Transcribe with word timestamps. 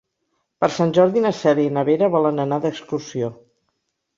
Per 0.63 0.69
Sant 0.77 0.93
Jordi 0.99 1.23
na 1.27 1.33
Cèlia 1.41 1.71
i 1.73 1.75
na 1.75 1.83
Vera 1.91 2.09
volen 2.17 2.45
anar 2.47 2.59
d'excursió. 2.65 3.31